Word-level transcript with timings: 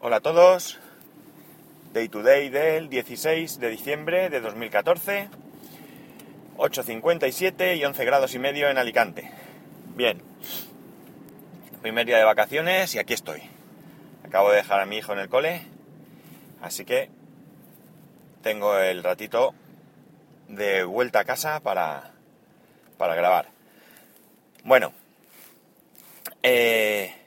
Hola 0.00 0.18
a 0.18 0.20
todos. 0.20 0.78
Day 1.92 2.08
to 2.08 2.22
day 2.22 2.50
del 2.50 2.88
16 2.88 3.58
de 3.58 3.68
diciembre 3.68 4.30
de 4.30 4.40
2014. 4.40 5.28
8.57 6.56 7.76
y 7.76 7.84
11 7.84 8.04
grados 8.04 8.32
y 8.32 8.38
medio 8.38 8.68
en 8.68 8.78
Alicante. 8.78 9.28
Bien. 9.96 10.22
Primer 11.82 12.06
día 12.06 12.18
de 12.18 12.22
vacaciones 12.22 12.94
y 12.94 13.00
aquí 13.00 13.12
estoy. 13.12 13.42
Acabo 14.24 14.50
de 14.50 14.58
dejar 14.58 14.80
a 14.80 14.86
mi 14.86 14.98
hijo 14.98 15.14
en 15.14 15.18
el 15.18 15.28
cole. 15.28 15.62
Así 16.62 16.84
que 16.84 17.10
tengo 18.40 18.78
el 18.78 19.02
ratito 19.02 19.52
de 20.46 20.84
vuelta 20.84 21.18
a 21.18 21.24
casa 21.24 21.58
para, 21.58 22.12
para 22.98 23.16
grabar. 23.16 23.48
Bueno. 24.62 24.92
Eh, 26.44 27.17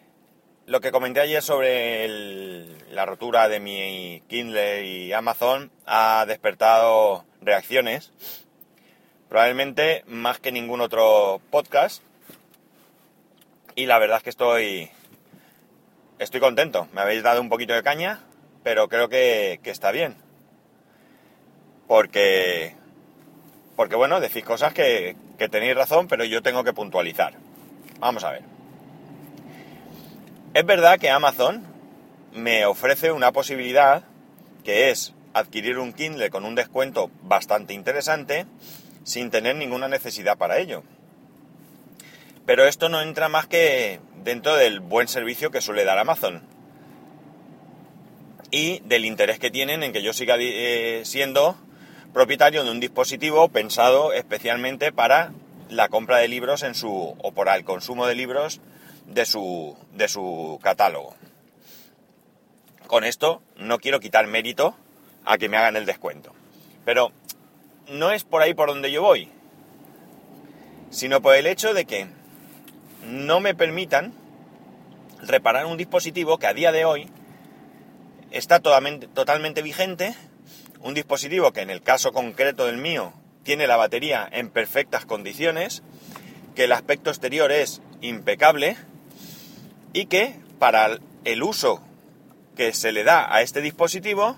lo 0.66 0.80
que 0.80 0.92
comenté 0.92 1.20
ayer 1.20 1.42
sobre 1.42 2.66
la 2.92 3.06
rotura 3.06 3.50
de 3.50 3.60
mi 3.60 4.22
Kindle 4.28 4.86
y 4.86 5.14
Amazon 5.14 5.72
ha 5.86 6.26
despertado 6.28 7.26
reacciones, 7.42 8.12
probablemente 9.30 10.04
más 10.08 10.40
que 10.40 10.52
ningún 10.52 10.82
otro 10.82 11.42
podcast. 11.50 12.04
Y 13.76 13.86
la 13.86 14.00
verdad 14.00 14.18
es 14.18 14.24
que 14.24 14.30
estoy, 14.30 14.90
estoy 16.20 16.40
contento. 16.40 16.88
Me 16.94 17.02
habéis 17.02 17.24
dado 17.24 17.42
un 17.42 17.50
poquito 17.50 17.74
de 17.74 17.84
caña, 17.84 18.20
pero 18.64 18.88
creo 18.90 19.10
que, 19.10 19.60
está 19.64 19.92
bien. 19.92 20.16
Porque, 21.88 22.76
porque 23.76 23.96
bueno, 23.96 24.20
decís 24.20 24.44
cosas 24.44 24.74
que, 24.74 25.16
que 25.38 25.50
tenéis 25.50 25.76
razón, 25.76 26.08
pero 26.08 26.24
yo 26.24 26.42
tengo 26.42 26.64
que 26.64 26.74
puntualizar. 26.74 27.34
Vamos 28.00 28.24
a 28.24 28.32
ver. 28.32 28.51
Es 30.54 30.66
verdad 30.66 31.00
que 31.00 31.10
Amazon 31.10 31.64
me 32.34 32.66
ofrece 32.66 33.14
una 33.14 33.32
posibilidad 33.32 34.04
que 34.66 34.90
es 34.90 35.14
adquirir 35.34 35.78
un 35.78 35.94
Kindle 35.94 36.30
con 36.30 36.44
un 36.44 36.56
descuento 36.56 37.10
bastante 37.24 37.74
interesante 37.74 38.46
sin 39.06 39.30
tener 39.30 39.56
ninguna 39.56 39.88
necesidad 39.88 40.38
para 40.38 40.58
ello. 40.58 40.84
Pero 42.46 42.66
esto 42.66 42.90
no 42.90 43.02
entra 43.02 43.30
más 43.30 43.48
que 43.48 44.02
dentro 44.26 44.58
del 44.58 44.82
buen 44.82 45.08
servicio 45.08 45.52
que 45.52 45.62
suele 45.62 45.86
dar 45.86 45.98
Amazon 45.98 46.42
y 48.52 48.82
del 48.82 49.06
interés 49.06 49.40
que 49.40 49.52
tienen 49.52 49.84
en 49.84 49.94
que 49.94 50.04
yo 50.04 50.12
siga 50.12 50.36
eh, 50.38 51.04
siendo 51.06 51.56
propietario 52.14 52.66
de 52.66 52.72
un 52.72 52.82
dispositivo 52.82 53.48
pensado 53.48 54.12
especialmente 54.12 54.92
para 54.92 55.32
la 55.70 55.88
compra 55.88 56.18
de 56.18 56.28
libros 56.28 56.64
en 56.64 56.76
su 56.76 57.16
o 57.18 57.32
para 57.32 57.56
el 57.56 57.64
consumo 57.64 58.06
de 58.06 58.16
libros 58.16 58.60
de 59.14 59.26
su, 59.26 59.78
de 59.94 60.08
su 60.08 60.60
catálogo. 60.62 61.16
Con 62.88 63.04
esto 63.04 63.42
no 63.58 63.80
quiero 63.80 64.00
quitar 64.00 64.28
mérito 64.28 64.76
a 65.26 65.38
que 65.38 65.50
me 65.50 65.58
hagan 65.58 65.76
el 65.76 65.86
descuento. 65.86 66.34
Pero 66.86 67.12
no 67.90 68.12
es 68.12 68.24
por 68.24 68.42
ahí 68.42 68.54
por 68.54 68.70
donde 68.70 68.92
yo 68.92 69.02
voy, 69.02 69.30
sino 70.90 71.22
por 71.22 71.36
el 71.36 71.48
hecho 71.48 71.74
de 71.74 71.86
que 71.86 72.08
no 73.06 73.40
me 73.40 73.56
permitan 73.56 74.14
reparar 75.22 75.66
un 75.66 75.78
dispositivo 75.78 76.38
que 76.38 76.48
a 76.48 76.54
día 76.54 76.72
de 76.72 76.86
hoy 76.86 77.08
está 78.32 78.60
totalmente, 78.60 79.08
totalmente 79.08 79.62
vigente, 79.62 80.16
un 80.82 80.94
dispositivo 80.94 81.52
que 81.52 81.62
en 81.62 81.70
el 81.70 81.82
caso 81.82 82.12
concreto 82.12 82.66
del 82.66 82.78
mío 82.78 83.14
tiene 83.44 83.68
la 83.68 83.78
batería 83.78 84.28
en 84.32 84.50
perfectas 84.50 85.06
condiciones, 85.06 85.84
que 86.56 86.66
el 86.66 86.72
aspecto 86.72 87.10
exterior 87.10 87.52
es 87.52 87.82
impecable, 88.02 88.78
y 89.94 90.06
que 90.06 90.36
para 90.60 90.98
el 91.24 91.44
uso 91.44 91.82
que 92.56 92.74
se 92.74 92.92
le 92.92 93.04
da 93.04 93.34
a 93.34 93.42
este 93.42 93.62
dispositivo, 93.62 94.38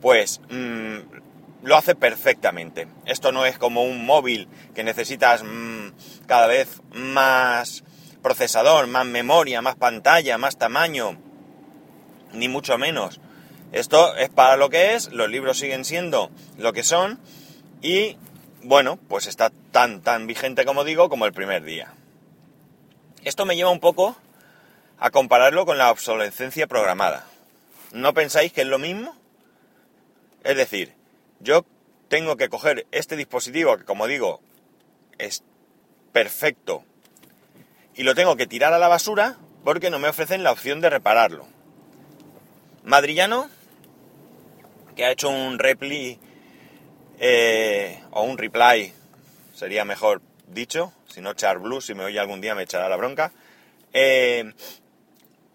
pues 0.00 0.40
mm, 0.50 0.98
lo 1.62 1.76
hace 1.76 1.94
perfectamente. 1.94 2.86
Esto 3.06 3.32
no 3.32 3.44
es 3.44 3.58
como 3.58 3.82
un 3.82 4.06
móvil 4.06 4.48
que 4.74 4.84
necesitas 4.84 5.42
mm, 5.42 5.88
cada 6.26 6.46
vez 6.46 6.80
más 6.92 7.82
procesador, 8.22 8.86
más 8.86 9.06
memoria, 9.06 9.62
más 9.62 9.76
pantalla, 9.76 10.38
más 10.38 10.58
tamaño, 10.58 11.18
ni 12.32 12.48
mucho 12.48 12.78
menos. 12.78 13.20
Esto 13.72 14.16
es 14.16 14.30
para 14.30 14.56
lo 14.56 14.70
que 14.70 14.94
es, 14.94 15.12
los 15.12 15.28
libros 15.28 15.58
siguen 15.58 15.84
siendo 15.84 16.30
lo 16.56 16.72
que 16.72 16.82
son 16.82 17.18
y 17.82 18.16
bueno, 18.62 18.98
pues 19.08 19.26
está 19.26 19.50
tan 19.70 20.00
tan 20.02 20.26
vigente 20.26 20.64
como 20.64 20.84
digo 20.84 21.08
como 21.08 21.26
el 21.26 21.32
primer 21.32 21.64
día. 21.64 21.94
Esto 23.24 23.44
me 23.44 23.56
lleva 23.56 23.70
un 23.70 23.80
poco 23.80 24.16
a 24.98 25.10
compararlo 25.10 25.66
con 25.66 25.78
la 25.78 25.90
obsolescencia 25.90 26.66
programada. 26.66 27.26
¿No 27.92 28.14
pensáis 28.14 28.52
que 28.52 28.62
es 28.62 28.66
lo 28.66 28.78
mismo? 28.78 29.16
Es 30.44 30.56
decir, 30.56 30.94
yo 31.40 31.64
tengo 32.08 32.36
que 32.36 32.48
coger 32.48 32.86
este 32.92 33.16
dispositivo 33.16 33.76
que 33.76 33.84
como 33.84 34.06
digo 34.06 34.40
es 35.18 35.42
perfecto 36.12 36.84
y 37.94 38.04
lo 38.04 38.14
tengo 38.14 38.36
que 38.36 38.46
tirar 38.46 38.72
a 38.72 38.78
la 38.78 38.88
basura 38.88 39.36
porque 39.64 39.90
no 39.90 39.98
me 39.98 40.08
ofrecen 40.08 40.42
la 40.42 40.52
opción 40.52 40.80
de 40.80 40.90
repararlo. 40.90 41.46
Madrillano, 42.84 43.50
que 44.94 45.04
ha 45.04 45.10
hecho 45.10 45.28
un 45.28 45.58
repli 45.58 46.20
eh, 47.18 48.00
o 48.12 48.22
un 48.22 48.38
reply, 48.38 48.92
sería 49.54 49.84
mejor 49.84 50.22
dicho, 50.46 50.92
si 51.08 51.20
no 51.20 51.34
Char 51.34 51.58
Blue, 51.58 51.80
si 51.80 51.94
me 51.94 52.04
oye 52.04 52.20
algún 52.20 52.40
día 52.40 52.54
me 52.54 52.62
echará 52.62 52.88
la 52.88 52.96
bronca. 52.96 53.32
Eh, 53.92 54.52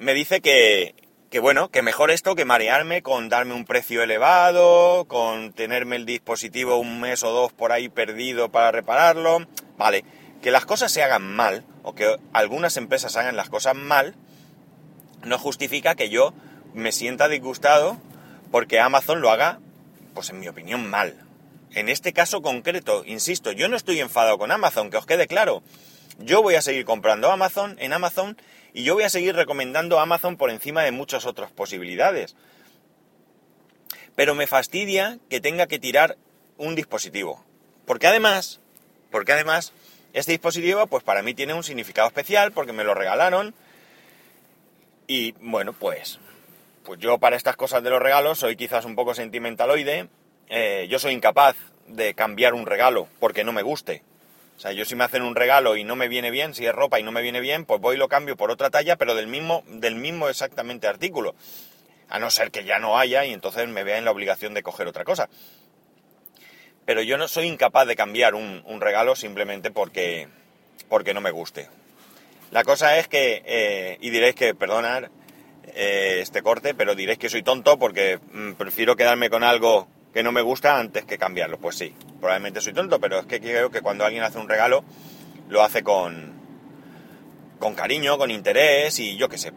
me 0.01 0.15
dice 0.15 0.41
que, 0.41 0.95
que 1.29 1.39
bueno, 1.39 1.69
que 1.69 1.83
mejor 1.83 2.09
esto 2.09 2.35
que 2.35 2.43
marearme 2.43 3.03
con 3.03 3.29
darme 3.29 3.53
un 3.53 3.65
precio 3.65 4.01
elevado, 4.01 5.05
con 5.05 5.53
tenerme 5.53 5.95
el 5.95 6.07
dispositivo 6.07 6.77
un 6.77 6.99
mes 6.99 7.21
o 7.21 7.29
dos 7.29 7.53
por 7.53 7.71
ahí 7.71 7.87
perdido 7.87 8.49
para 8.49 8.71
repararlo. 8.71 9.45
Vale, 9.77 10.03
que 10.41 10.49
las 10.49 10.65
cosas 10.65 10.91
se 10.91 11.03
hagan 11.03 11.21
mal, 11.21 11.63
o 11.83 11.93
que 11.93 12.17
algunas 12.33 12.77
empresas 12.77 13.15
hagan 13.15 13.35
las 13.35 13.51
cosas 13.51 13.75
mal, 13.75 14.15
no 15.23 15.37
justifica 15.37 15.93
que 15.93 16.09
yo 16.09 16.33
me 16.73 16.91
sienta 16.91 17.27
disgustado 17.27 17.97
porque 18.49 18.79
Amazon 18.79 19.21
lo 19.21 19.29
haga, 19.29 19.59
pues 20.15 20.31
en 20.31 20.39
mi 20.39 20.47
opinión, 20.47 20.89
mal. 20.89 21.15
En 21.73 21.89
este 21.89 22.11
caso 22.11 22.41
concreto, 22.41 23.03
insisto, 23.05 23.51
yo 23.51 23.67
no 23.67 23.77
estoy 23.77 23.99
enfadado 23.99 24.39
con 24.39 24.51
Amazon, 24.51 24.89
que 24.89 24.97
os 24.97 25.05
quede 25.05 25.27
claro. 25.27 25.61
Yo 26.17 26.41
voy 26.41 26.55
a 26.55 26.61
seguir 26.63 26.85
comprando 26.85 27.31
Amazon 27.31 27.75
en 27.79 27.93
Amazon 27.93 28.35
y 28.73 28.83
yo 28.83 28.93
voy 28.93 29.03
a 29.03 29.09
seguir 29.09 29.35
recomendando 29.35 29.99
Amazon 29.99 30.37
por 30.37 30.49
encima 30.49 30.83
de 30.83 30.91
muchas 30.91 31.25
otras 31.25 31.51
posibilidades. 31.51 32.35
Pero 34.15 34.35
me 34.35 34.47
fastidia 34.47 35.19
que 35.29 35.41
tenga 35.41 35.67
que 35.67 35.79
tirar 35.79 36.17
un 36.57 36.75
dispositivo. 36.75 37.43
Porque 37.85 38.07
además, 38.07 38.59
porque 39.09 39.33
además, 39.33 39.73
este 40.13 40.31
dispositivo, 40.31 40.87
pues 40.87 41.03
para 41.03 41.21
mí 41.21 41.33
tiene 41.33 41.53
un 41.53 41.63
significado 41.63 42.07
especial, 42.07 42.51
porque 42.51 42.73
me 42.73 42.83
lo 42.83 42.93
regalaron. 42.93 43.53
Y 45.07 45.33
bueno, 45.39 45.73
pues, 45.73 46.19
pues 46.83 46.99
yo 46.99 47.17
para 47.17 47.35
estas 47.35 47.57
cosas 47.57 47.83
de 47.83 47.89
los 47.89 48.01
regalos 48.01 48.39
soy 48.39 48.55
quizás 48.55 48.85
un 48.85 48.95
poco 48.95 49.13
sentimentaloide. 49.13 50.07
Eh, 50.49 50.87
yo 50.89 50.99
soy 50.99 51.13
incapaz 51.13 51.55
de 51.87 52.13
cambiar 52.13 52.53
un 52.53 52.65
regalo 52.65 53.07
porque 53.19 53.43
no 53.43 53.51
me 53.51 53.61
guste. 53.61 54.03
O 54.61 54.63
sea, 54.63 54.73
yo 54.73 54.85
si 54.85 54.93
me 54.93 55.03
hacen 55.03 55.23
un 55.23 55.33
regalo 55.33 55.75
y 55.75 55.83
no 55.83 55.95
me 55.95 56.07
viene 56.07 56.29
bien, 56.29 56.53
si 56.53 56.67
es 56.67 56.71
ropa 56.71 56.99
y 56.99 57.03
no 57.03 57.11
me 57.11 57.23
viene 57.23 57.39
bien, 57.39 57.65
pues 57.65 57.81
voy 57.81 57.95
y 57.95 57.97
lo 57.97 58.07
cambio 58.07 58.37
por 58.37 58.51
otra 58.51 58.69
talla, 58.69 58.95
pero 58.95 59.15
del 59.15 59.25
mismo, 59.25 59.63
del 59.65 59.95
mismo 59.95 60.29
exactamente 60.29 60.85
artículo. 60.85 61.33
A 62.09 62.19
no 62.19 62.29
ser 62.29 62.51
que 62.51 62.63
ya 62.63 62.77
no 62.77 62.99
haya 62.99 63.25
y 63.25 63.33
entonces 63.33 63.67
me 63.67 63.83
vea 63.83 63.97
en 63.97 64.05
la 64.05 64.11
obligación 64.11 64.53
de 64.53 64.61
coger 64.61 64.85
otra 64.85 65.03
cosa. 65.03 65.29
Pero 66.85 67.01
yo 67.01 67.17
no 67.17 67.27
soy 67.27 67.47
incapaz 67.47 67.87
de 67.87 67.95
cambiar 67.95 68.35
un, 68.35 68.63
regalo 68.79 69.15
simplemente 69.15 69.71
porque, 69.71 70.27
porque 70.89 71.15
no 71.15 71.21
me 71.21 71.31
guste. 71.31 71.67
La 72.51 72.63
cosa 72.63 72.99
es 72.99 73.07
que, 73.07 73.41
eh, 73.43 73.97
y 73.99 74.11
diréis 74.11 74.35
que, 74.35 74.53
perdonar 74.53 75.09
eh, 75.73 76.19
este 76.21 76.43
corte, 76.43 76.75
pero 76.75 76.93
diréis 76.93 77.17
que 77.17 77.29
soy 77.29 77.41
tonto 77.41 77.79
porque 77.79 78.19
mm, 78.31 78.51
prefiero 78.51 78.95
quedarme 78.95 79.31
con 79.31 79.43
algo 79.43 79.87
que 80.13 80.23
no 80.23 80.31
me 80.31 80.41
gusta 80.41 80.77
antes 80.77 81.05
que 81.05 81.17
cambiarlo. 81.17 81.57
Pues 81.57 81.77
sí, 81.77 81.93
probablemente 82.19 82.61
soy 82.61 82.73
tonto, 82.73 82.99
pero 82.99 83.19
es 83.19 83.25
que 83.25 83.39
creo 83.39 83.71
que 83.71 83.81
cuando 83.81 84.05
alguien 84.05 84.23
hace 84.23 84.37
un 84.37 84.49
regalo, 84.49 84.83
lo 85.49 85.63
hace 85.63 85.83
con, 85.83 86.33
con 87.59 87.75
cariño, 87.75 88.17
con 88.17 88.31
interés 88.31 88.99
y 88.99 89.17
yo 89.17 89.29
qué 89.29 89.37
sé. 89.37 89.53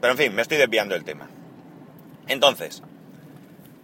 Pero 0.00 0.12
en 0.12 0.18
fin, 0.18 0.34
me 0.34 0.42
estoy 0.42 0.58
desviando 0.58 0.94
del 0.94 1.04
tema. 1.04 1.28
Entonces, 2.28 2.82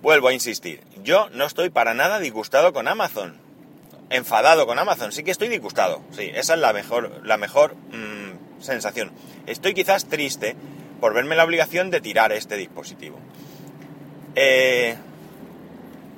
vuelvo 0.03 0.29
a 0.29 0.35
insistir, 0.35 0.83
yo 1.03 1.29
no 1.31 1.45
estoy 1.45 1.71
para 1.71 1.95
nada 1.95 2.19
disgustado 2.19 2.73
con 2.73 2.89
Amazon. 2.89 3.41
Enfadado 4.11 4.67
con 4.67 4.79
Amazon, 4.79 5.13
sí 5.13 5.23
que 5.23 5.31
estoy 5.31 5.49
disgustado. 5.49 6.03
Sí, 6.11 6.31
esa 6.35 6.55
es 6.55 6.61
la 6.61 6.75
mejor, 6.75 7.23
la 7.25 7.39
mejor 7.39 7.75
mm, 7.75 8.61
sensación. 8.63 9.11
Estoy 9.47 9.73
quizás 9.73 10.07
triste 10.07 10.55
por 11.01 11.15
verme 11.15 11.35
la 11.35 11.45
obligación 11.45 11.91
de 11.91 12.01
tirar 12.01 12.31
este 12.33 12.57
dispositivo. 12.57 13.19
Eh, 14.35 14.97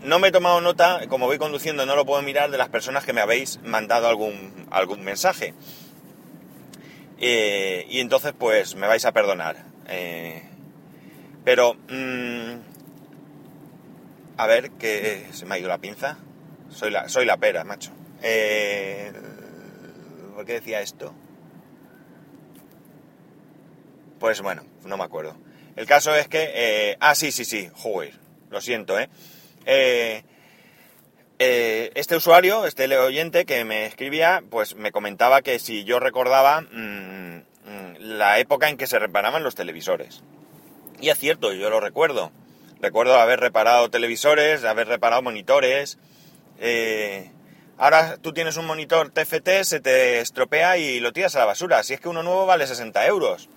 no 0.05 0.19
me 0.19 0.29
he 0.29 0.33
tomado 0.33 0.61
nota, 0.61 1.07
como 1.09 1.27
voy 1.27 1.39
conduciendo 1.39 1.87
no 1.87 1.97
lo 1.97 2.05
puedo 2.05 2.23
mirar, 2.23 2.51
de 2.51 2.59
las 2.59 2.69
personas 2.69 3.05
que 3.05 3.13
me 3.13 3.21
habéis 3.21 3.61
mandado 3.63 4.07
algún, 4.07 4.67
algún 4.71 5.03
mensaje. 5.03 5.55
Eh, 7.19 7.87
y 7.89 8.01
entonces 8.01 8.33
pues 8.39 8.75
me 8.75 8.87
vais 8.87 9.05
a 9.05 9.13
perdonar. 9.13 9.65
Eh, 9.89 10.43
Pero... 11.45 11.75
mm, 11.89 12.75
a 14.37 14.47
ver, 14.47 14.73
que 14.73 15.29
se 15.33 15.47
me 15.47 15.55
ha 15.55 15.59
ido 15.59 15.69
la 15.69 15.79
pinza. 15.79 16.19
Soy 16.69 16.91
la, 16.91 17.09
soy 17.09 17.25
la 17.25 17.37
pera, 17.37 17.63
macho. 17.65 17.93
Eh, 18.23 19.13
¿Por 20.35 20.45
qué 20.45 20.55
decía 20.55 20.81
esto? 20.81 21.15
Pues 24.19 24.41
bueno, 24.41 24.65
no 24.85 24.97
me 24.97 25.05
acuerdo. 25.05 25.37
El 25.77 25.87
caso 25.87 26.15
es 26.15 26.27
que... 26.29 26.51
eh, 26.53 26.97
ah, 27.01 27.15
sí, 27.15 27.31
sí, 27.31 27.45
sí, 27.45 27.71
joder, 27.75 28.15
lo 28.51 28.61
siento, 28.61 28.99
¿eh? 28.99 29.09
Eh, 29.67 30.23
eh, 31.39 31.91
este 31.95 32.17
usuario, 32.17 32.65
este 32.65 32.97
oyente 32.97 33.45
que 33.45 33.65
me 33.65 33.87
escribía, 33.87 34.43
pues 34.51 34.77
me 34.77 34.93
comentaba 34.93 35.43
que 35.43 35.59
si 35.59 35.85
yo 35.85 35.99
recordaba 35.99 36.61
mm, 36.61 37.37
mm, 37.37 37.97
la 37.99 38.39
época 38.39 38.69
en 38.69 38.77
que 38.77 38.87
se 38.87 38.99
reparaban 38.99 39.43
los 39.43 39.55
televisores. 39.55 40.23
Y 41.01 41.09
es 41.09 41.19
cierto, 41.19 41.53
yo 41.53 41.71
lo 41.71 41.81
recuerdo. 41.81 42.31
Recuerdo 42.81 43.19
haber 43.19 43.41
reparado 43.41 43.91
televisores, 43.91 44.65
haber 44.65 44.89
reparado 44.89 45.23
monitores. 45.23 45.99
eh, 46.61 47.31
ahora 47.79 48.17
tú 48.19 48.33
tienes 48.33 48.57
un 48.57 48.67
monitor 48.67 49.11
TFT, 49.11 49.65
se 49.65 49.81
te 49.81 50.21
estropea 50.21 50.79
y 50.79 51.01
lo 51.01 51.13
tiras 51.13 51.35
a 51.35 51.41
la 51.41 51.47
basura. 51.47 51.83
Si 51.83 51.95
es 51.95 52.01
que 52.01 52.09
uno 52.09 52.23
nuevo 52.23 52.47
vale 52.47 52.67
60 52.67 53.07
euros. 53.07 53.49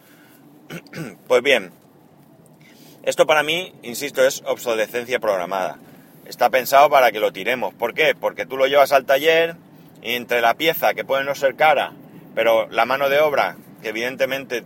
pues 1.27 1.43
bien, 1.43 1.71
esto 3.03 3.25
para 3.25 3.43
mí, 3.43 3.73
insisto, 3.83 4.25
es 4.25 4.43
obsolescencia 4.45 5.19
programada. 5.19 5.77
Está 6.27 6.49
pensado 6.49 6.89
para 6.89 7.13
que 7.13 7.21
lo 7.21 7.31
tiremos. 7.31 7.73
¿Por 7.73 7.93
qué? 7.93 8.13
Porque 8.13 8.45
tú 8.45 8.57
lo 8.57 8.67
llevas 8.67 8.91
al 8.91 9.05
taller 9.05 9.55
y 10.01 10.15
entre 10.15 10.41
la 10.41 10.55
pieza, 10.55 10.93
que 10.93 11.05
puede 11.05 11.23
no 11.23 11.33
ser 11.35 11.55
cara, 11.55 11.93
pero 12.35 12.67
la 12.69 12.85
mano 12.85 13.07
de 13.07 13.19
obra, 13.19 13.55
que 13.81 13.89
evidentemente 13.89 14.63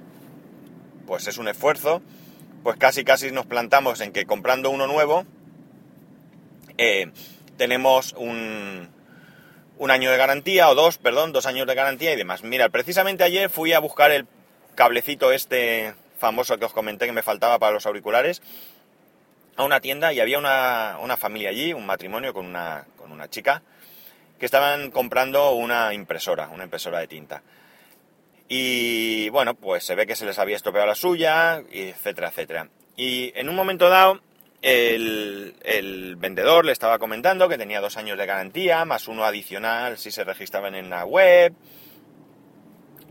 pues 1.06 1.28
es 1.28 1.38
un 1.38 1.48
esfuerzo, 1.48 2.02
pues 2.64 2.78
casi 2.78 3.04
casi 3.04 3.32
nos 3.32 3.46
plantamos 3.46 4.02
en 4.02 4.12
que 4.12 4.26
comprando 4.26 4.72
uno 4.72 4.88
nuevo 4.88 5.26
eh, 6.80 7.12
tenemos 7.58 8.14
un, 8.14 8.90
un 9.78 9.92
año 9.92 10.10
de 10.10 10.18
garantía, 10.18 10.68
o 10.68 10.74
dos, 10.74 10.98
perdón, 10.98 11.32
dos 11.32 11.46
años 11.46 11.68
de 11.68 11.76
garantía 11.76 12.12
y 12.12 12.16
demás. 12.16 12.44
Mira, 12.44 12.70
precisamente 12.70 13.24
ayer 13.24 13.52
fui 13.52 13.74
a 13.74 13.80
buscar 13.80 14.10
el 14.10 14.26
cablecito 14.74 15.32
este 15.32 15.94
famoso 16.18 16.58
que 16.58 16.66
os 16.66 16.74
comenté 16.74 17.06
que 17.06 17.12
me 17.12 17.22
faltaba 17.22 17.60
para 17.60 17.74
los 17.74 17.86
auriculares 17.86 18.42
a 19.62 19.66
una 19.66 19.80
tienda 19.80 20.12
y 20.14 20.20
había 20.20 20.38
una, 20.38 20.98
una 21.02 21.18
familia 21.18 21.50
allí, 21.50 21.74
un 21.74 21.86
matrimonio 21.86 22.34
con 22.34 22.46
una, 22.46 22.86
con 22.98 23.12
una 23.12 23.30
chica, 23.30 23.62
que 24.40 24.46
estaban 24.46 24.92
comprando 24.92 25.52
una 25.52 25.94
impresora, 25.94 26.50
una 26.50 26.64
impresora 26.64 27.00
de 27.00 27.08
tinta. 27.08 27.44
Y 28.50 29.30
bueno, 29.30 29.54
pues 29.54 29.86
se 29.86 29.96
ve 29.96 30.06
que 30.06 30.16
se 30.16 30.26
les 30.26 30.40
había 30.40 30.56
estropeado 30.56 30.88
la 30.88 30.96
suya, 30.96 31.64
etcétera, 31.72 32.30
etcétera. 32.30 32.70
Y 32.98 33.32
en 33.36 33.48
un 33.48 33.56
momento 33.56 33.88
dado, 33.88 34.20
el, 34.62 35.56
el 35.64 36.16
vendedor 36.18 36.66
le 36.66 36.72
estaba 36.72 37.00
comentando 37.00 37.48
que 37.48 37.58
tenía 37.58 37.80
dos 37.82 37.98
años 37.98 38.18
de 38.18 38.26
garantía, 38.26 38.84
más 38.84 39.08
uno 39.08 39.24
adicional 39.24 39.98
si 39.98 40.12
se 40.12 40.24
registraban 40.24 40.76
en 40.76 40.90
la 40.90 41.06
web. 41.06 41.54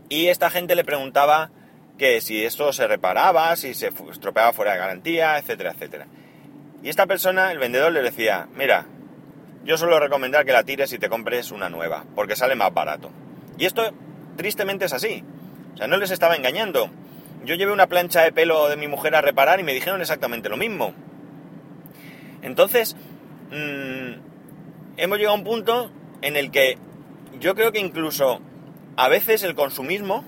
Y 0.09 0.27
esta 0.27 0.49
gente 0.49 0.75
le 0.75 0.83
preguntaba 0.83 1.49
que 1.97 2.19
si 2.19 2.43
esto 2.43 2.73
se 2.73 2.87
reparaba, 2.87 3.55
si 3.55 3.73
se 3.73 3.91
estropeaba 4.11 4.53
fuera 4.53 4.73
de 4.73 4.79
garantía, 4.79 5.37
etcétera, 5.37 5.71
etcétera. 5.71 6.07
Y 6.83 6.89
esta 6.89 7.05
persona, 7.05 7.51
el 7.51 7.59
vendedor, 7.59 7.91
le 7.91 8.01
decía, 8.01 8.47
mira, 8.55 8.85
yo 9.63 9.77
suelo 9.77 9.99
recomendar 9.99 10.45
que 10.45 10.51
la 10.51 10.63
tires 10.63 10.91
y 10.93 10.97
te 10.97 11.09
compres 11.09 11.51
una 11.51 11.69
nueva, 11.69 12.05
porque 12.15 12.35
sale 12.35 12.55
más 12.55 12.73
barato. 12.73 13.11
Y 13.57 13.65
esto, 13.65 13.91
tristemente, 14.35 14.85
es 14.85 14.93
así. 14.93 15.23
O 15.73 15.77
sea, 15.77 15.87
no 15.87 15.97
les 15.97 16.09
estaba 16.11 16.35
engañando. 16.35 16.89
Yo 17.45 17.55
llevé 17.55 17.71
una 17.71 17.87
plancha 17.87 18.21
de 18.21 18.31
pelo 18.31 18.67
de 18.69 18.77
mi 18.77 18.87
mujer 18.87 19.15
a 19.15 19.21
reparar 19.21 19.59
y 19.59 19.63
me 19.63 19.73
dijeron 19.73 20.01
exactamente 20.01 20.49
lo 20.49 20.57
mismo. 20.57 20.93
Entonces, 22.41 22.95
mm, 23.51 24.97
hemos 24.97 25.17
llegado 25.17 25.35
a 25.35 25.39
un 25.39 25.43
punto 25.43 25.91
en 26.23 26.35
el 26.35 26.49
que 26.49 26.77
yo 27.39 27.53
creo 27.53 27.71
que 27.71 27.79
incluso 27.79 28.41
a 28.97 29.07
veces 29.09 29.43
el 29.43 29.53
consumismo 29.53 30.25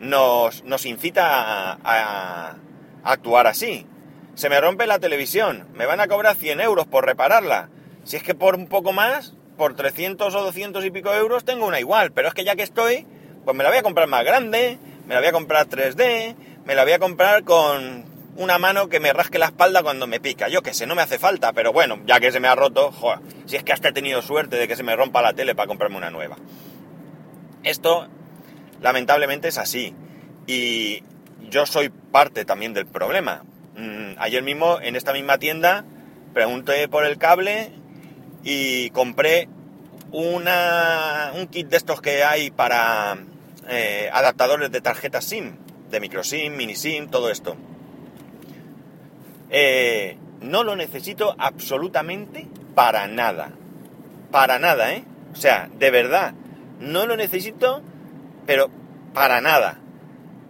nos, 0.00 0.62
incita 0.84 1.78
a 1.82 2.56
actuar 3.04 3.46
así. 3.46 3.86
Se 4.34 4.48
me 4.48 4.60
rompe 4.60 4.86
la 4.86 4.98
televisión, 4.98 5.68
me 5.74 5.86
van 5.86 6.00
a 6.00 6.08
cobrar 6.08 6.36
100 6.36 6.60
euros 6.60 6.86
por 6.86 7.04
repararla. 7.04 7.68
Si 8.04 8.16
es 8.16 8.22
que 8.22 8.34
por 8.34 8.54
un 8.54 8.66
poco 8.66 8.92
más, 8.92 9.34
por 9.56 9.74
300 9.74 10.34
o 10.34 10.42
200 10.42 10.84
y 10.84 10.90
pico 10.90 11.12
euros, 11.12 11.44
tengo 11.44 11.66
una 11.66 11.80
igual. 11.80 12.12
Pero 12.12 12.28
es 12.28 12.34
que 12.34 12.44
ya 12.44 12.56
que 12.56 12.62
estoy, 12.62 13.06
pues 13.44 13.56
me 13.56 13.62
la 13.62 13.70
voy 13.70 13.78
a 13.78 13.82
comprar 13.82 14.08
más 14.08 14.24
grande, 14.24 14.78
me 15.06 15.14
la 15.14 15.20
voy 15.20 15.28
a 15.28 15.32
comprar 15.32 15.68
3D, 15.68 16.34
me 16.64 16.74
la 16.74 16.84
voy 16.84 16.92
a 16.92 16.98
comprar 16.98 17.44
con 17.44 18.04
una 18.36 18.58
mano 18.58 18.88
que 18.88 19.00
me 19.00 19.12
rasque 19.12 19.38
la 19.38 19.46
espalda 19.46 19.82
cuando 19.82 20.06
me 20.06 20.18
pica. 20.18 20.48
Yo 20.48 20.62
que 20.62 20.72
sé, 20.72 20.86
no 20.86 20.94
me 20.94 21.02
hace 21.02 21.18
falta, 21.18 21.52
pero 21.52 21.72
bueno, 21.72 22.00
ya 22.06 22.18
que 22.18 22.32
se 22.32 22.40
me 22.40 22.48
ha 22.48 22.54
roto, 22.54 22.90
joder, 22.90 23.20
si 23.44 23.56
es 23.56 23.64
que 23.64 23.72
hasta 23.72 23.88
he 23.88 23.92
tenido 23.92 24.22
suerte 24.22 24.56
de 24.56 24.66
que 24.66 24.76
se 24.76 24.82
me 24.82 24.96
rompa 24.96 25.20
la 25.20 25.34
tele 25.34 25.54
para 25.54 25.68
comprarme 25.68 25.98
una 25.98 26.10
nueva. 26.10 26.36
Esto, 27.62 28.08
lamentablemente, 28.80 29.48
es 29.48 29.58
así. 29.58 29.94
Y 30.46 31.02
yo 31.50 31.66
soy 31.66 31.90
parte 31.90 32.44
también 32.44 32.72
del 32.72 32.86
problema. 32.86 33.44
Mm, 33.76 34.14
ayer 34.18 34.42
mismo, 34.42 34.80
en 34.80 34.96
esta 34.96 35.12
misma 35.12 35.38
tienda, 35.38 35.84
pregunté 36.34 36.88
por 36.88 37.06
el 37.06 37.18
cable 37.18 37.72
y 38.44 38.90
compré 38.90 39.48
una, 40.10 41.32
un 41.34 41.46
kit 41.46 41.68
de 41.68 41.76
estos 41.76 42.00
que 42.02 42.22
hay 42.22 42.50
para 42.50 43.16
eh, 43.68 44.10
adaptadores 44.12 44.70
de 44.70 44.80
tarjetas 44.80 45.24
SIM, 45.24 45.56
de 45.90 46.00
micro 46.00 46.22
SIM, 46.22 46.54
mini 46.54 46.74
SIM, 46.74 47.08
todo 47.08 47.30
esto. 47.30 47.56
Eh, 49.50 50.16
no 50.40 50.64
lo 50.64 50.76
necesito 50.76 51.34
absolutamente 51.38 52.48
para 52.74 53.06
nada. 53.06 53.52
Para 54.30 54.58
nada, 54.58 54.92
¿eh? 54.92 55.04
O 55.32 55.36
sea, 55.36 55.70
de 55.78 55.90
verdad, 55.90 56.34
no 56.80 57.06
lo 57.06 57.16
necesito, 57.16 57.82
pero 58.46 58.70
para 59.14 59.40
nada. 59.40 59.78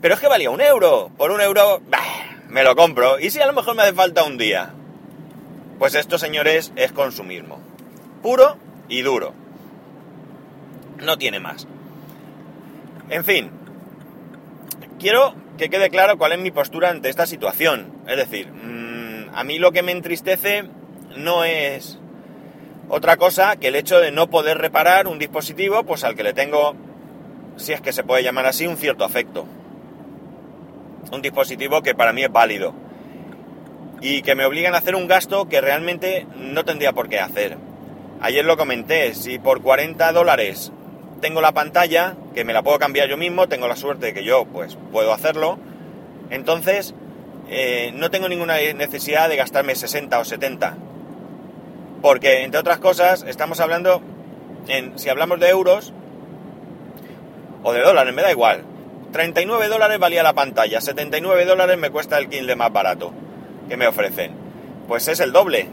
Pero 0.00 0.14
es 0.14 0.20
que 0.20 0.28
valía 0.28 0.50
un 0.50 0.60
euro. 0.60 1.10
Por 1.16 1.30
un 1.30 1.40
euro, 1.40 1.80
bah, 1.88 2.31
me 2.52 2.62
lo 2.62 2.76
compro. 2.76 3.18
Y 3.18 3.30
si 3.30 3.40
a 3.40 3.46
lo 3.46 3.54
mejor 3.54 3.74
me 3.74 3.82
hace 3.82 3.94
falta 3.94 4.24
un 4.24 4.36
día. 4.36 4.74
Pues 5.78 5.94
esto, 5.94 6.18
señores, 6.18 6.72
es 6.76 6.92
consumismo. 6.92 7.58
Puro 8.22 8.58
y 8.88 9.00
duro. 9.00 9.32
No 10.98 11.16
tiene 11.16 11.40
más. 11.40 11.66
En 13.08 13.24
fin. 13.24 13.50
Quiero 15.00 15.34
que 15.56 15.70
quede 15.70 15.90
claro 15.90 16.18
cuál 16.18 16.32
es 16.32 16.38
mi 16.38 16.50
postura 16.50 16.90
ante 16.90 17.08
esta 17.08 17.26
situación. 17.26 17.90
Es 18.06 18.18
decir, 18.18 18.52
mmm, 18.52 19.34
a 19.34 19.44
mí 19.44 19.58
lo 19.58 19.72
que 19.72 19.82
me 19.82 19.92
entristece 19.92 20.68
no 21.16 21.44
es 21.44 21.98
otra 22.88 23.16
cosa 23.16 23.56
que 23.56 23.68
el 23.68 23.76
hecho 23.76 23.98
de 23.98 24.12
no 24.12 24.28
poder 24.28 24.58
reparar 24.58 25.08
un 25.08 25.18
dispositivo, 25.18 25.84
pues 25.84 26.04
al 26.04 26.14
que 26.14 26.22
le 26.22 26.34
tengo, 26.34 26.74
si 27.56 27.72
es 27.72 27.80
que 27.80 27.94
se 27.94 28.04
puede 28.04 28.22
llamar 28.22 28.44
así, 28.44 28.66
un 28.66 28.76
cierto 28.76 29.04
afecto. 29.04 29.46
Un 31.10 31.22
dispositivo 31.22 31.82
que 31.82 31.94
para 31.94 32.12
mí 32.12 32.22
es 32.22 32.32
válido. 32.32 32.74
Y 34.00 34.22
que 34.22 34.34
me 34.34 34.44
obligan 34.44 34.74
a 34.74 34.78
hacer 34.78 34.94
un 34.94 35.06
gasto 35.06 35.48
que 35.48 35.60
realmente 35.60 36.26
no 36.36 36.64
tendría 36.64 36.92
por 36.92 37.08
qué 37.08 37.20
hacer. 37.20 37.56
Ayer 38.20 38.44
lo 38.44 38.56
comenté, 38.56 39.14
si 39.14 39.38
por 39.38 39.62
40 39.62 40.12
dólares 40.12 40.72
tengo 41.20 41.40
la 41.40 41.52
pantalla, 41.52 42.14
que 42.34 42.44
me 42.44 42.52
la 42.52 42.62
puedo 42.62 42.78
cambiar 42.78 43.08
yo 43.08 43.16
mismo, 43.16 43.48
tengo 43.48 43.68
la 43.68 43.76
suerte 43.76 44.06
de 44.06 44.14
que 44.14 44.24
yo 44.24 44.44
pues 44.44 44.76
puedo 44.90 45.12
hacerlo, 45.12 45.58
entonces 46.30 46.94
eh, 47.48 47.92
no 47.94 48.10
tengo 48.10 48.28
ninguna 48.28 48.56
necesidad 48.74 49.28
de 49.28 49.36
gastarme 49.36 49.74
60 49.74 50.18
o 50.18 50.24
70. 50.24 50.76
Porque, 52.00 52.42
entre 52.42 52.58
otras 52.58 52.78
cosas, 52.78 53.24
estamos 53.28 53.60
hablando, 53.60 54.02
en, 54.66 54.98
si 54.98 55.08
hablamos 55.08 55.38
de 55.38 55.48
euros 55.48 55.92
o 57.62 57.72
de 57.72 57.80
dólares, 57.80 58.12
me 58.14 58.22
da 58.22 58.30
igual. 58.32 58.64
39 59.12 59.68
dólares 59.68 59.98
valía 59.98 60.22
la 60.22 60.32
pantalla, 60.32 60.80
79 60.80 61.44
dólares 61.44 61.78
me 61.78 61.90
cuesta 61.90 62.18
el 62.18 62.28
Kindle 62.28 62.56
más 62.56 62.72
barato 62.72 63.12
que 63.68 63.76
me 63.76 63.86
ofrecen. 63.86 64.32
Pues 64.88 65.06
es 65.08 65.20
el 65.20 65.32
doble, 65.32 65.68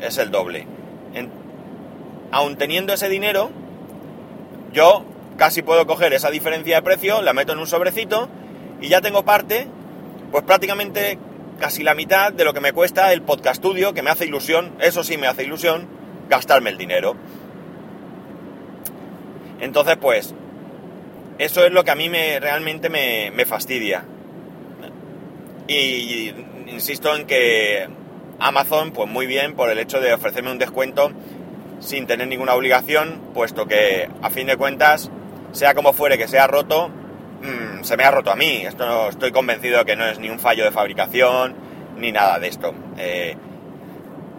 es 0.00 0.18
el 0.18 0.30
doble. 0.30 0.66
En, 1.14 1.30
aun 2.30 2.56
teniendo 2.56 2.92
ese 2.92 3.08
dinero, 3.08 3.50
yo 4.72 5.04
casi 5.38 5.62
puedo 5.62 5.86
coger 5.86 6.12
esa 6.12 6.30
diferencia 6.30 6.76
de 6.76 6.82
precio, 6.82 7.22
la 7.22 7.32
meto 7.32 7.52
en 7.52 7.58
un 7.58 7.66
sobrecito 7.66 8.28
y 8.80 8.88
ya 8.88 9.00
tengo 9.00 9.24
parte, 9.24 9.66
pues 10.30 10.44
prácticamente 10.44 11.18
casi 11.58 11.82
la 11.82 11.94
mitad 11.94 12.32
de 12.32 12.44
lo 12.44 12.52
que 12.52 12.60
me 12.60 12.72
cuesta 12.72 13.12
el 13.12 13.22
podcast 13.22 13.56
studio, 13.56 13.94
que 13.94 14.02
me 14.02 14.10
hace 14.10 14.26
ilusión, 14.26 14.72
eso 14.80 15.02
sí 15.02 15.16
me 15.16 15.26
hace 15.26 15.44
ilusión, 15.44 15.88
gastarme 16.28 16.70
el 16.70 16.76
dinero. 16.76 17.16
Entonces, 19.60 19.96
pues, 19.96 20.34
eso 21.38 21.64
es 21.64 21.72
lo 21.72 21.84
que 21.84 21.90
a 21.90 21.94
mí 21.94 22.08
me, 22.08 22.40
realmente 22.40 22.88
me, 22.88 23.30
me 23.34 23.44
fastidia. 23.44 24.04
Y, 25.68 26.32
insisto 26.66 27.14
en 27.14 27.26
que 27.26 27.88
Amazon, 28.38 28.92
pues 28.92 29.08
muy 29.08 29.26
bien 29.26 29.54
por 29.54 29.70
el 29.70 29.78
hecho 29.78 30.00
de 30.00 30.12
ofrecerme 30.12 30.50
un 30.50 30.58
descuento 30.58 31.10
sin 31.80 32.06
tener 32.06 32.28
ninguna 32.28 32.54
obligación, 32.54 33.20
puesto 33.34 33.66
que 33.66 34.08
a 34.22 34.30
fin 34.30 34.46
de 34.46 34.56
cuentas, 34.56 35.10
sea 35.52 35.74
como 35.74 35.92
fuere 35.92 36.18
que 36.18 36.28
sea 36.28 36.46
roto, 36.46 36.88
mmm, 36.88 37.82
se 37.82 37.96
me 37.96 38.04
ha 38.04 38.10
roto 38.10 38.30
a 38.30 38.36
mí. 38.36 38.62
Esto 38.64 38.86
no, 38.86 39.08
estoy 39.08 39.32
convencido 39.32 39.78
de 39.80 39.84
que 39.84 39.96
no 39.96 40.06
es 40.06 40.18
ni 40.18 40.30
un 40.30 40.38
fallo 40.38 40.64
de 40.64 40.70
fabricación, 40.70 41.54
ni 41.96 42.12
nada 42.12 42.38
de 42.38 42.48
esto. 42.48 42.74
Eh, 42.96 43.36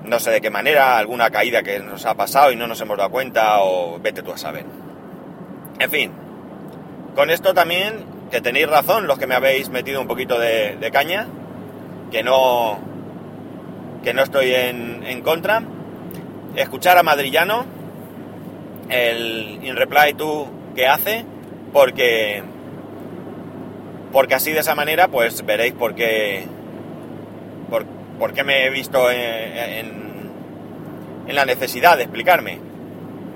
no 0.03 0.19
sé 0.19 0.31
de 0.31 0.41
qué 0.41 0.49
manera, 0.49 0.97
alguna 0.97 1.29
caída 1.29 1.63
que 1.63 1.79
nos 1.79 2.05
ha 2.05 2.15
pasado 2.15 2.51
y 2.51 2.55
no 2.55 2.65
nos 2.67 2.79
hemos 2.81 2.97
dado 2.97 3.09
cuenta 3.09 3.61
o 3.61 3.99
vete 3.99 4.23
tú 4.23 4.31
a 4.31 4.37
saber. 4.37 4.65
En 5.79 5.91
fin, 5.91 6.11
con 7.17 7.31
esto 7.31 7.55
también, 7.55 8.05
que 8.29 8.41
tenéis 8.41 8.69
razón 8.69 9.07
los 9.07 9.17
que 9.17 9.25
me 9.25 9.33
habéis 9.33 9.69
metido 9.69 9.99
un 9.99 10.07
poquito 10.07 10.37
de, 10.37 10.77
caña, 10.93 11.27
que 12.11 12.21
no, 12.21 12.77
que 14.03 14.13
no 14.13 14.21
estoy 14.21 14.53
en, 14.53 15.03
en 15.03 15.21
contra. 15.23 15.63
Escuchar 16.55 16.95
a 16.95 17.01
Madrillano, 17.01 17.65
el 18.89 19.61
In 19.63 19.75
Reply 19.75 20.13
To 20.13 20.47
que 20.75 20.85
hace, 20.85 21.25
porque, 21.73 22.43
porque 24.11 24.35
así 24.35 24.51
de 24.51 24.59
esa 24.59 24.75
manera 24.75 25.07
pues 25.07 25.43
veréis 25.43 25.73
por 25.73 25.95
qué, 25.95 26.45
por, 28.19 28.33
qué 28.33 28.43
me 28.43 28.67
he 28.67 28.69
visto 28.69 29.09
en, 29.09 29.97
en, 31.27 31.35
la 31.35 31.45
necesidad 31.45 31.97
de 31.97 32.03
explicarme. 32.03 32.66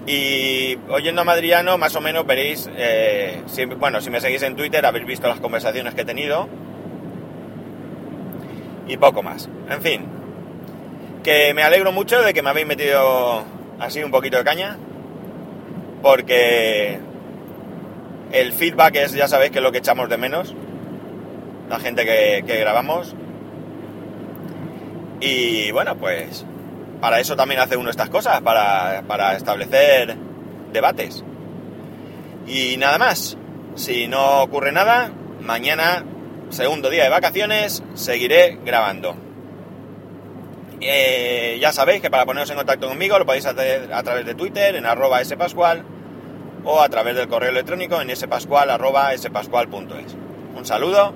Y 0.07 0.77
oyendo 0.89 1.21
a 1.21 1.23
Madriano 1.23 1.77
más 1.77 1.95
o 1.95 2.01
menos 2.01 2.25
veréis, 2.25 2.69
eh, 2.75 3.43
bueno, 3.77 4.01
si 4.01 4.09
me 4.09 4.19
seguís 4.19 4.41
en 4.41 4.55
Twitter 4.55 4.85
habéis 4.85 5.05
visto 5.05 5.27
las 5.27 5.39
conversaciones 5.39 5.93
que 5.93 6.01
he 6.01 6.05
tenido 6.05 6.49
y 8.87 8.97
poco 8.97 9.23
más. 9.23 9.49
En 9.69 9.81
fin, 9.81 10.05
que 11.23 11.53
me 11.53 11.63
alegro 11.63 11.91
mucho 11.91 12.21
de 12.21 12.33
que 12.33 12.41
me 12.41 12.49
habéis 12.49 12.67
metido 12.67 13.43
así 13.79 14.03
un 14.03 14.11
poquito 14.11 14.37
de 14.37 14.43
caña, 14.43 14.77
porque 16.01 16.99
el 18.31 18.53
feedback 18.53 18.95
es, 18.95 19.13
ya 19.13 19.27
sabéis 19.27 19.51
que 19.51 19.59
es 19.59 19.63
lo 19.63 19.71
que 19.71 19.79
echamos 19.79 20.09
de 20.09 20.17
menos, 20.17 20.55
la 21.69 21.79
gente 21.79 22.05
que, 22.05 22.41
grabamos. 22.41 23.15
Y 25.19 25.71
bueno, 25.71 25.95
pues 25.97 26.45
para 27.01 27.19
eso 27.19 27.35
también 27.35 27.59
hace 27.59 27.75
uno 27.75 27.89
estas 27.89 28.09
cosas, 28.09 28.41
para, 28.41 29.03
para 29.07 29.35
establecer 29.35 30.15
debates. 30.71 31.23
Y 32.47 32.77
nada 32.77 32.97
más, 32.97 33.37
si 33.75 34.07
no 34.07 34.43
ocurre 34.43 34.71
nada, 34.71 35.11
mañana, 35.41 36.05
segundo 36.49 36.89
día 36.89 37.03
de 37.03 37.09
vacaciones, 37.09 37.83
seguiré 37.95 38.59
grabando. 38.63 39.15
Eh, 40.79 41.57
ya 41.59 41.71
sabéis 41.71 42.01
que 42.01 42.09
para 42.09 42.25
poneros 42.25 42.49
en 42.49 42.57
contacto 42.57 42.87
conmigo 42.87 43.17
lo 43.19 43.25
podéis 43.25 43.45
hacer 43.45 43.91
a 43.93 44.03
través 44.03 44.25
de 44.25 44.35
Twitter, 44.35 44.75
en 44.75 44.85
arroba 44.85 45.23
spascual, 45.23 45.83
o 46.63 46.81
a 46.81 46.89
través 46.89 47.15
del 47.15 47.27
correo 47.27 47.49
electrónico 47.49 47.99
en 47.99 48.15
spascual 48.15 48.69
arroba 48.69 49.15
spascual.es. 49.17 50.15
Un 50.55 50.65
saludo 50.65 51.13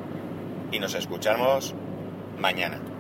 y 0.72 0.80
nos 0.80 0.96
escuchamos 0.96 1.76
mañana. 2.40 2.95